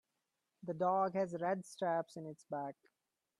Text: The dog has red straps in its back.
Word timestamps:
The 0.63 0.73
dog 0.73 1.13
has 1.13 1.35
red 1.39 1.63
straps 1.63 2.15
in 2.17 2.25
its 2.25 2.43
back. 2.45 2.75